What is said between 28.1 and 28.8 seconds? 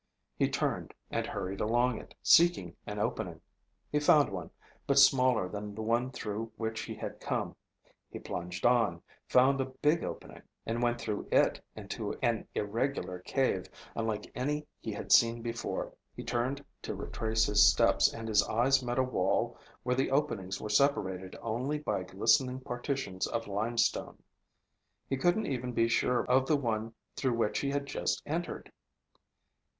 entered.